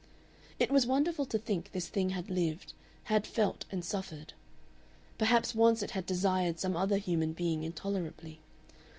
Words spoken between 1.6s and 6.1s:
this thing had lived, had felt and suffered. Perhaps once it had